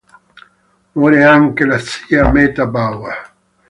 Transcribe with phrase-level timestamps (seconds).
[0.95, 3.33] Muore anche la zia Meta Bauer.